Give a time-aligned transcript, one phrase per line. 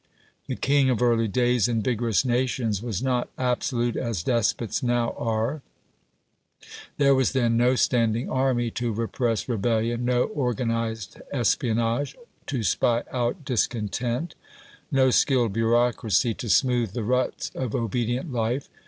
[0.47, 5.61] The king of early days, in vigorous nations, was not absolute as despots now are;
[6.97, 12.15] there was then no standing army to repress rebellion, no organised ESPIONAGE
[12.47, 14.33] to spy out discontent,
[14.91, 18.69] no skilled bureaucracy to smooth the ruts of obedient life.